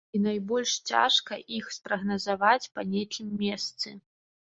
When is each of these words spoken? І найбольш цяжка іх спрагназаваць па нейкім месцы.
І 0.17 0.19
найбольш 0.27 0.71
цяжка 0.91 1.37
іх 1.59 1.69
спрагназаваць 1.77 2.69
па 2.75 2.89
нейкім 2.97 3.27
месцы. 3.47 3.99